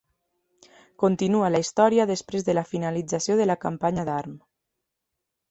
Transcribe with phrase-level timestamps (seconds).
[1.03, 4.35] Continua la història després de la finalització de la campanya d'Arm.